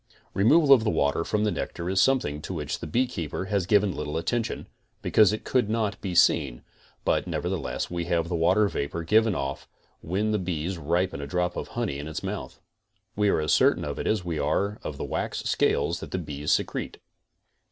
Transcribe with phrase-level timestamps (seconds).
[0.33, 3.95] Removal of the water from the nectar is something to which the beekeeper has given
[3.95, 4.65] little attention,
[5.03, 6.63] because it could not be seen,
[7.05, 9.67] but nevertheless we have the water vapor given off
[10.01, 12.59] when the bee ripens a drop of honey in his mouth.
[13.15, 16.17] We aré as certain of it as we are of the wax scales that the
[16.17, 16.97] bees secrete.